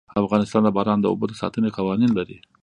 افغانستان 0.21 0.61
د 0.63 0.69
باران 0.77 0.99
د 1.01 1.05
اوبو 1.11 1.25
د 1.29 1.33
ساتنې 1.41 1.69
قوانين 1.77 2.11
لري. 2.19 2.37